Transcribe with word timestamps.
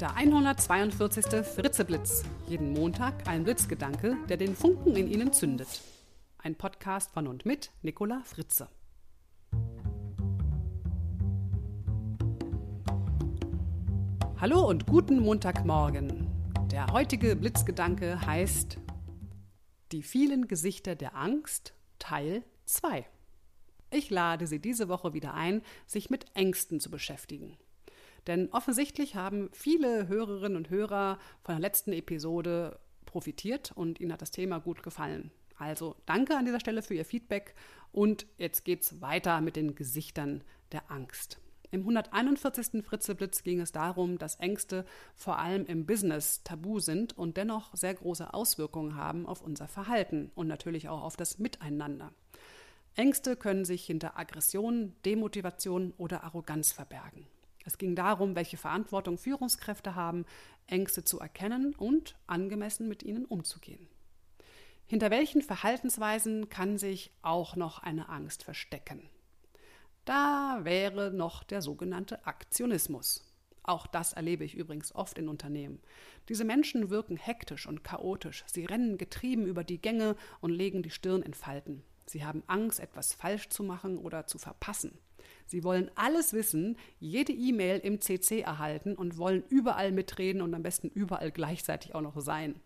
Der 0.00 0.14
142. 0.14 1.44
Fritzeblitz. 1.44 2.22
Jeden 2.46 2.72
Montag 2.72 3.26
ein 3.26 3.42
Blitzgedanke, 3.42 4.16
der 4.28 4.36
den 4.36 4.54
Funken 4.54 4.94
in 4.94 5.10
Ihnen 5.10 5.32
zündet. 5.32 5.66
Ein 6.38 6.54
Podcast 6.54 7.10
von 7.10 7.26
und 7.26 7.44
mit 7.44 7.72
Nicola 7.82 8.22
Fritze. 8.24 8.68
Hallo 14.40 14.68
und 14.68 14.86
guten 14.86 15.18
Montagmorgen. 15.18 16.28
Der 16.70 16.92
heutige 16.92 17.34
Blitzgedanke 17.34 18.24
heißt 18.24 18.78
Die 19.90 20.04
vielen 20.04 20.46
Gesichter 20.46 20.94
der 20.94 21.16
Angst 21.16 21.74
Teil 21.98 22.44
2. 22.66 23.04
Ich 23.90 24.10
lade 24.10 24.46
Sie 24.46 24.60
diese 24.60 24.88
Woche 24.88 25.12
wieder 25.12 25.34
ein, 25.34 25.60
sich 25.88 26.08
mit 26.08 26.26
Ängsten 26.36 26.78
zu 26.78 26.88
beschäftigen. 26.88 27.58
Denn 28.28 28.50
offensichtlich 28.52 29.16
haben 29.16 29.48
viele 29.52 30.06
Hörerinnen 30.06 30.56
und 30.56 30.68
Hörer 30.70 31.18
von 31.42 31.54
der 31.54 31.60
letzten 31.60 31.92
Episode 31.94 32.78
profitiert 33.06 33.72
und 33.74 33.98
ihnen 34.00 34.12
hat 34.12 34.20
das 34.20 34.30
Thema 34.30 34.60
gut 34.60 34.82
gefallen. 34.82 35.32
Also 35.56 35.96
danke 36.04 36.36
an 36.36 36.44
dieser 36.44 36.60
Stelle 36.60 36.82
für 36.82 36.94
Ihr 36.94 37.06
Feedback 37.06 37.54
und 37.90 38.26
jetzt 38.36 38.64
geht's 38.64 39.00
weiter 39.00 39.40
mit 39.40 39.56
den 39.56 39.74
Gesichtern 39.74 40.44
der 40.72 40.90
Angst. 40.90 41.40
Im 41.70 41.80
141. 41.80 42.84
Fritzeblitz 42.84 43.42
ging 43.42 43.60
es 43.60 43.72
darum, 43.72 44.18
dass 44.18 44.36
Ängste 44.36 44.84
vor 45.16 45.38
allem 45.38 45.64
im 45.64 45.86
Business 45.86 46.42
tabu 46.42 46.80
sind 46.80 47.16
und 47.16 47.38
dennoch 47.38 47.74
sehr 47.74 47.94
große 47.94 48.32
Auswirkungen 48.34 48.94
haben 48.94 49.26
auf 49.26 49.40
unser 49.40 49.68
Verhalten 49.68 50.30
und 50.34 50.48
natürlich 50.48 50.88
auch 50.88 51.02
auf 51.02 51.16
das 51.16 51.38
Miteinander. 51.38 52.12
Ängste 52.94 53.36
können 53.36 53.64
sich 53.64 53.84
hinter 53.86 54.18
Aggression, 54.18 54.94
Demotivation 55.04 55.94
oder 55.96 56.24
Arroganz 56.24 56.72
verbergen. 56.72 57.26
Es 57.68 57.76
ging 57.76 57.94
darum, 57.94 58.34
welche 58.34 58.56
Verantwortung 58.56 59.18
Führungskräfte 59.18 59.94
haben, 59.94 60.24
Ängste 60.68 61.04
zu 61.04 61.20
erkennen 61.20 61.74
und 61.74 62.16
angemessen 62.26 62.88
mit 62.88 63.02
ihnen 63.02 63.26
umzugehen. 63.26 63.88
Hinter 64.86 65.10
welchen 65.10 65.42
Verhaltensweisen 65.42 66.48
kann 66.48 66.78
sich 66.78 67.10
auch 67.20 67.56
noch 67.56 67.80
eine 67.80 68.08
Angst 68.08 68.42
verstecken? 68.42 69.02
Da 70.06 70.60
wäre 70.62 71.12
noch 71.12 71.42
der 71.42 71.60
sogenannte 71.60 72.26
Aktionismus. 72.26 73.30
Auch 73.64 73.86
das 73.86 74.14
erlebe 74.14 74.44
ich 74.44 74.54
übrigens 74.54 74.94
oft 74.94 75.18
in 75.18 75.28
Unternehmen. 75.28 75.82
Diese 76.30 76.46
Menschen 76.46 76.88
wirken 76.88 77.18
hektisch 77.18 77.66
und 77.66 77.84
chaotisch. 77.84 78.44
Sie 78.46 78.64
rennen 78.64 78.96
getrieben 78.96 79.44
über 79.44 79.62
die 79.62 79.82
Gänge 79.82 80.16
und 80.40 80.52
legen 80.52 80.82
die 80.82 80.88
Stirn 80.88 81.20
in 81.20 81.34
Falten. 81.34 81.82
Sie 82.06 82.24
haben 82.24 82.42
Angst, 82.46 82.80
etwas 82.80 83.12
falsch 83.12 83.50
zu 83.50 83.62
machen 83.62 83.98
oder 83.98 84.26
zu 84.26 84.38
verpassen. 84.38 84.98
Sie 85.48 85.64
wollen 85.64 85.90
alles 85.94 86.34
wissen, 86.34 86.76
jede 87.00 87.32
E-Mail 87.32 87.80
im 87.80 88.02
CC 88.02 88.42
erhalten 88.42 88.94
und 88.94 89.16
wollen 89.16 89.42
überall 89.48 89.92
mitreden 89.92 90.42
und 90.42 90.54
am 90.54 90.62
besten 90.62 90.88
überall 90.90 91.32
gleichzeitig 91.32 91.94
auch 91.94 92.02
noch 92.02 92.20
sein. 92.20 92.60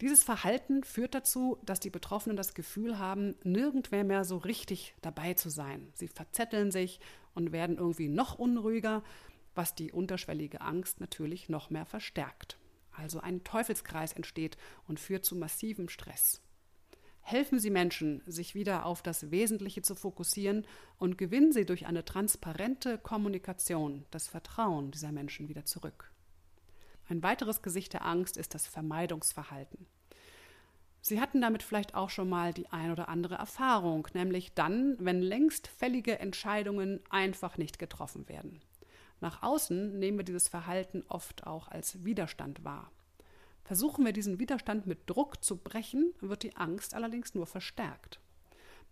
Dieses 0.00 0.22
Verhalten 0.22 0.84
führt 0.84 1.14
dazu, 1.14 1.58
dass 1.64 1.78
die 1.78 1.90
Betroffenen 1.90 2.36
das 2.36 2.54
Gefühl 2.54 2.98
haben, 2.98 3.34
nirgendwer 3.44 4.04
mehr 4.04 4.24
so 4.24 4.38
richtig 4.38 4.94
dabei 5.02 5.34
zu 5.34 5.50
sein. 5.50 5.92
Sie 5.94 6.08
verzetteln 6.08 6.70
sich 6.70 6.98
und 7.34 7.52
werden 7.52 7.76
irgendwie 7.76 8.08
noch 8.08 8.38
unruhiger, 8.38 9.02
was 9.54 9.74
die 9.74 9.92
unterschwellige 9.92 10.62
Angst 10.62 11.00
natürlich 11.00 11.50
noch 11.50 11.68
mehr 11.68 11.86
verstärkt. 11.86 12.58
Also 12.92 13.20
ein 13.20 13.44
Teufelskreis 13.44 14.14
entsteht 14.14 14.56
und 14.88 14.98
führt 14.98 15.26
zu 15.26 15.36
massivem 15.36 15.90
Stress. 15.90 16.40
Helfen 17.28 17.58
Sie 17.58 17.70
Menschen, 17.70 18.22
sich 18.26 18.54
wieder 18.54 18.86
auf 18.86 19.02
das 19.02 19.32
Wesentliche 19.32 19.82
zu 19.82 19.96
fokussieren 19.96 20.64
und 20.96 21.18
gewinnen 21.18 21.50
Sie 21.50 21.66
durch 21.66 21.86
eine 21.86 22.04
transparente 22.04 22.98
Kommunikation 22.98 24.06
das 24.12 24.28
Vertrauen 24.28 24.92
dieser 24.92 25.10
Menschen 25.10 25.48
wieder 25.48 25.64
zurück. 25.64 26.12
Ein 27.08 27.24
weiteres 27.24 27.62
Gesicht 27.62 27.94
der 27.94 28.06
Angst 28.06 28.36
ist 28.36 28.54
das 28.54 28.68
Vermeidungsverhalten. 28.68 29.88
Sie 31.00 31.20
hatten 31.20 31.40
damit 31.40 31.64
vielleicht 31.64 31.96
auch 31.96 32.10
schon 32.10 32.28
mal 32.28 32.54
die 32.54 32.68
ein 32.68 32.92
oder 32.92 33.08
andere 33.08 33.34
Erfahrung, 33.34 34.06
nämlich 34.14 34.54
dann, 34.54 34.96
wenn 35.00 35.20
längst 35.20 35.66
fällige 35.66 36.20
Entscheidungen 36.20 37.00
einfach 37.10 37.58
nicht 37.58 37.80
getroffen 37.80 38.28
werden. 38.28 38.60
Nach 39.20 39.42
außen 39.42 39.98
nehmen 39.98 40.18
wir 40.18 40.24
dieses 40.24 40.46
Verhalten 40.46 41.02
oft 41.08 41.44
auch 41.44 41.66
als 41.66 42.04
Widerstand 42.04 42.62
wahr. 42.62 42.92
Versuchen 43.66 44.04
wir 44.04 44.12
diesen 44.12 44.38
Widerstand 44.38 44.86
mit 44.86 45.10
Druck 45.10 45.42
zu 45.42 45.56
brechen, 45.56 46.14
wird 46.20 46.44
die 46.44 46.54
Angst 46.54 46.94
allerdings 46.94 47.34
nur 47.34 47.48
verstärkt. 47.48 48.20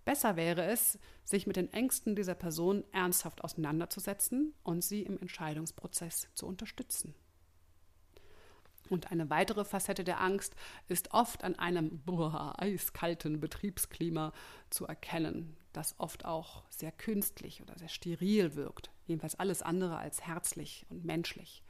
Besser 0.05 0.35
wäre 0.35 0.65
es, 0.65 0.99
sich 1.23 1.47
mit 1.47 1.55
den 1.55 1.73
Ängsten 1.73 2.17
dieser 2.17 2.35
Person 2.35 2.83
ernsthaft 2.91 3.45
auseinanderzusetzen 3.45 4.53
und 4.65 4.83
sie 4.83 5.03
im 5.03 5.17
Entscheidungsprozess 5.21 6.27
zu 6.35 6.47
unterstützen. 6.47 7.15
Und 8.91 9.13
eine 9.13 9.31
weitere 9.31 9.65
Facette 9.65 10.03
der 10.03 10.21
Angst 10.21 10.57
ist 10.89 11.15
oft 11.15 11.45
an 11.45 11.57
einem 11.57 12.01
boah, 12.01 12.55
eiskalten 12.59 13.39
Betriebsklima 13.39 14.33
zu 14.71 14.87
erkennen, 14.87 15.57
das 15.73 15.95
oft 15.99 16.25
auch 16.25 16.65
sehr 16.69 16.91
künstlich 16.91 17.63
oder 17.63 17.79
sehr 17.79 17.89
steril 17.89 18.57
wirkt, 18.57 18.91
jedenfalls 19.07 19.37
alles 19.37 19.63
andere 19.63 19.99
als 19.99 20.27
herzlich 20.27 20.85
und 20.89 21.05
menschlich. 21.05 21.63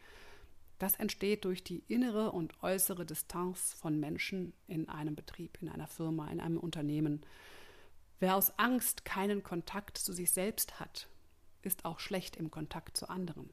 Das 0.85 0.97
entsteht 0.97 1.47
durch 1.47 1.65
die 1.65 1.83
innere 1.89 2.31
und 2.31 2.63
äußere 2.63 3.07
Distanz 3.07 3.73
von 3.73 3.99
Menschen 3.99 4.53
in 4.69 4.87
einem 4.91 5.15
Betrieb, 5.15 5.57
in 5.63 5.71
einer 5.71 5.87
Firma, 5.87 6.31
in 6.31 6.41
einem 6.41 6.59
Unternehmen. 6.59 7.23
Wer 8.21 8.37
aus 8.37 8.59
Angst 8.59 9.07
keinen 9.07 9.43
Kontakt 9.43 9.97
zu 9.97 10.13
sich 10.13 10.31
selbst 10.31 10.81
hat, 10.81 11.09
ist 11.63 11.87
auch 11.87 12.01
schlecht 12.01 12.37
im 12.37 12.51
Kontakt 12.51 12.99
zu 12.99 13.09
anderen. 13.09 13.49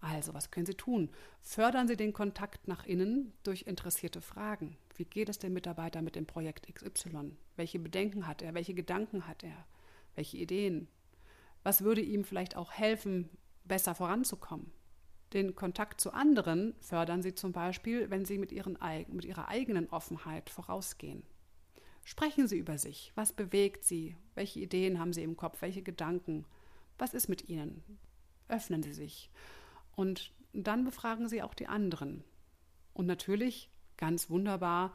Also, 0.00 0.34
was 0.34 0.50
können 0.50 0.66
Sie 0.66 0.74
tun? 0.74 1.10
Fördern 1.42 1.86
Sie 1.86 1.96
den 1.96 2.12
Kontakt 2.12 2.66
nach 2.66 2.86
innen 2.86 3.32
durch 3.44 3.62
interessierte 3.68 4.20
Fragen. 4.20 4.76
Wie 4.96 5.04
geht 5.04 5.28
es 5.28 5.38
dem 5.38 5.52
Mitarbeiter 5.52 6.02
mit 6.02 6.16
dem 6.16 6.26
Projekt 6.26 6.66
XY? 6.74 7.36
Welche 7.54 7.78
Bedenken 7.78 8.26
hat 8.26 8.42
er? 8.42 8.52
Welche 8.54 8.74
Gedanken 8.74 9.28
hat 9.28 9.44
er? 9.44 9.64
Welche 10.16 10.38
Ideen? 10.38 10.88
Was 11.62 11.84
würde 11.84 12.00
ihm 12.00 12.24
vielleicht 12.24 12.56
auch 12.56 12.72
helfen, 12.72 13.28
besser 13.62 13.94
voranzukommen? 13.94 14.72
Den 15.32 15.54
Kontakt 15.54 16.00
zu 16.00 16.12
anderen 16.12 16.74
fördern 16.80 17.22
sie 17.22 17.34
zum 17.34 17.52
Beispiel, 17.52 18.10
wenn 18.10 18.24
sie 18.24 18.38
mit, 18.38 18.52
ihren, 18.52 18.78
mit 19.08 19.24
ihrer 19.24 19.48
eigenen 19.48 19.88
Offenheit 19.88 20.50
vorausgehen. 20.50 21.22
Sprechen 22.04 22.48
Sie 22.48 22.58
über 22.58 22.78
sich. 22.78 23.12
Was 23.14 23.32
bewegt 23.32 23.84
Sie? 23.84 24.16
Welche 24.34 24.60
Ideen 24.60 24.98
haben 24.98 25.12
Sie 25.12 25.22
im 25.22 25.36
Kopf? 25.36 25.62
Welche 25.62 25.82
Gedanken? 25.82 26.44
Was 26.98 27.14
ist 27.14 27.28
mit 27.28 27.48
Ihnen? 27.48 27.82
Öffnen 28.48 28.82
Sie 28.82 28.92
sich. 28.92 29.30
Und 29.94 30.32
dann 30.52 30.84
befragen 30.84 31.28
Sie 31.28 31.42
auch 31.42 31.54
die 31.54 31.68
anderen. 31.68 32.24
Und 32.92 33.06
natürlich, 33.06 33.70
ganz 33.96 34.30
wunderbar, 34.30 34.94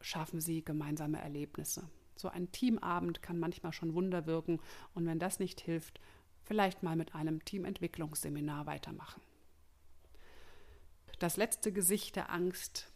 schaffen 0.00 0.40
Sie 0.40 0.64
gemeinsame 0.64 1.20
Erlebnisse. 1.20 1.88
So 2.14 2.28
ein 2.28 2.52
Teamabend 2.52 3.22
kann 3.22 3.38
manchmal 3.38 3.72
schon 3.72 3.94
Wunder 3.94 4.26
wirken. 4.26 4.60
Und 4.94 5.06
wenn 5.06 5.18
das 5.18 5.38
nicht 5.38 5.60
hilft, 5.60 5.98
vielleicht 6.42 6.82
mal 6.82 6.96
mit 6.96 7.14
einem 7.14 7.44
Teamentwicklungsseminar 7.44 8.66
weitermachen. 8.66 9.22
Das 11.18 11.36
letzte 11.36 11.72
Gesicht 11.72 12.14
der 12.14 12.30
Angst 12.30 12.92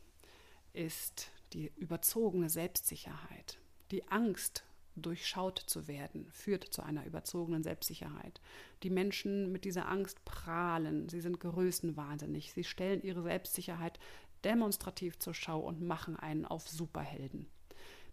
ist 0.73 1.33
die 1.53 1.73
überzogene 1.77 2.49
Selbstsicherheit. 2.49 3.59
Die 3.91 4.07
Angst, 4.09 4.65
durchschaut 4.95 5.59
zu 5.59 5.89
werden, 5.89 6.29
führt 6.31 6.65
zu 6.65 6.83
einer 6.83 7.05
überzogenen 7.05 7.63
Selbstsicherheit. 7.63 8.41
Die 8.83 8.91
Menschen 8.91 9.51
mit 9.51 9.65
dieser 9.65 9.89
Angst 9.89 10.25
prahlen, 10.25 11.09
sie 11.09 11.21
sind 11.21 11.41
größenwahnsinnig, 11.41 12.53
sie 12.53 12.63
stellen 12.63 13.03
ihre 13.03 13.23
Selbstsicherheit 13.23 13.99
demonstrativ 14.45 15.19
zur 15.19 15.35
Schau 15.35 15.61
und 15.61 15.83
machen 15.83 16.17
einen 16.17 16.45
auf 16.45 16.69
Superhelden. 16.69 17.47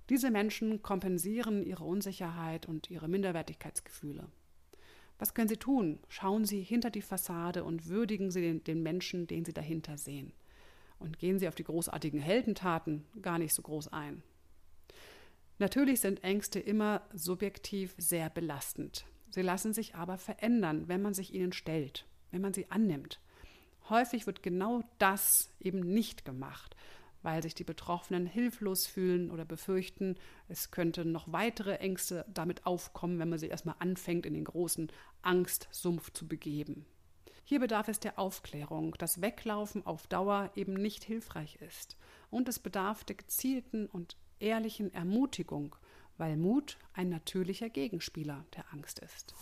Diese 0.10 0.32
Menschen 0.32 0.82
kompensieren 0.82 1.64
ihre 1.64 1.84
Unsicherheit 1.84 2.68
und 2.68 2.90
ihre 2.90 3.08
Minderwertigkeitsgefühle. 3.08 4.28
Was 5.20 5.34
können 5.34 5.50
Sie 5.50 5.58
tun? 5.58 6.00
Schauen 6.08 6.46
Sie 6.46 6.64
hinter 6.64 6.90
die 6.90 7.02
Fassade 7.02 7.64
und 7.64 7.88
würdigen 7.88 8.32
Sie 8.32 8.42
den, 8.42 8.64
den, 8.64 8.82
Menschen, 8.82 9.28
den 9.28 9.46
Sie 9.46 9.54
dahinter 9.54 9.98
sehen. 9.98 10.32
Und 10.98 11.20
gehen 11.20 11.38
Sie 11.40 11.48
auf 11.48 11.56
die 11.56 11.64
großartigen 11.64 12.20
Heldentaten 12.20 13.06
gar 13.22 13.38
nicht 13.38 13.54
so 13.54 13.62
groß 13.62 13.90
ein. 13.90 14.24
Natürlich 15.60 16.00
sind 16.00 16.24
Ängste 16.24 16.60
immer 16.60 17.02
subjektiv 17.14 17.94
sehr 17.98 18.30
belastend. 18.30 19.06
Sie 19.30 19.42
lassen 19.42 19.74
sich 19.74 19.94
aber 19.94 20.18
verändern, 20.18 20.88
wenn 20.88 21.02
man 21.02 21.14
sich 21.14 21.34
ihnen 21.34 21.52
stellt, 21.52 22.06
wenn 22.32 22.42
man 22.42 22.54
sie 22.54 22.72
annimmt. 22.72 23.20
Häufig 23.90 24.26
wird 24.26 24.42
genau 24.42 24.84
das 24.98 25.50
eben 25.60 25.82
nicht 25.82 26.24
gemacht 26.24 26.76
weil 27.22 27.44
sich 27.44 27.56
die 27.56 27.64
Betroffenen 27.64 28.26
hilflos 28.26 28.88
fühlen 28.88 29.32
oder 29.32 29.46
befürchten, 29.46 30.16
es 30.48 30.72
könnten 30.72 31.12
noch 31.12 31.32
weitere 31.32 31.76
Ängste 31.76 32.26
damit 32.34 32.66
aufkommen, 32.66 33.20
wenn 33.20 33.30
man 33.30 33.40
sich 33.40 33.52
erstmal 33.52 33.76
anfängt, 33.80 34.26
in 34.26 34.34
den 34.34 34.46
großen 34.46 34.92
Angstsumpf 35.22 36.12
zu 36.12 36.28
begeben. 36.28 36.86
Hier 37.44 37.60
bedarf 37.60 37.88
es 37.88 38.00
der 38.00 38.20
Aufklärung, 38.20 38.96
dass 39.00 39.22
Weglaufen 39.22 39.86
auf 39.86 40.06
Dauer 40.06 40.52
eben 40.56 40.74
nicht 40.74 41.04
hilfreich 41.04 41.58
ist. 41.68 41.98
Und 42.30 42.48
es 42.48 42.60
bedarf 42.60 43.04
der 43.04 43.16
gezielten 43.16 43.88
und 43.88 44.18
ehrlichen 44.40 44.94
Ermutigung, 44.94 45.76
weil 46.18 46.38
Mut 46.38 46.78
ein 46.94 47.10
natürlicher 47.10 47.70
Gegenspieler 47.70 48.46
der 48.56 48.72
Angst 48.72 49.00
ist. 49.00 49.34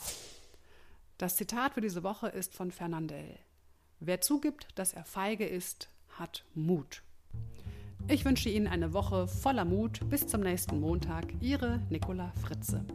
Das 1.18 1.36
Zitat 1.36 1.74
für 1.74 1.82
diese 1.82 2.04
Woche 2.04 2.30
ist 2.30 2.54
von 2.54 2.72
Fernandel. 2.72 3.40
Wer 4.00 4.22
zugibt, 4.22 4.68
dass 4.76 4.94
er 4.94 5.04
feige 5.04 5.46
ist, 5.46 5.90
hat 6.08 6.46
Mut. 6.54 7.02
Ich 8.10 8.24
wünsche 8.24 8.48
Ihnen 8.48 8.68
eine 8.68 8.94
Woche 8.94 9.28
voller 9.28 9.66
Mut. 9.66 10.00
Bis 10.10 10.26
zum 10.26 10.40
nächsten 10.40 10.80
Montag. 10.80 11.26
Ihre 11.42 11.82
Nicola 11.90 12.32
Fritze. 12.42 12.86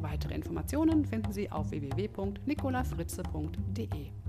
Weitere 0.00 0.34
Informationen 0.34 1.04
finden 1.04 1.32
Sie 1.32 1.50
auf 1.50 1.72
www.nicolafritze.de. 1.72 4.21